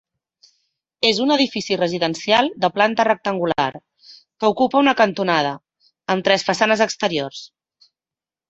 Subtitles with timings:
[1.09, 3.69] És un edifici residencial de planta rectangular,
[4.15, 5.55] que ocupa una cantonada,
[6.15, 7.47] amb tres façanes exteriors.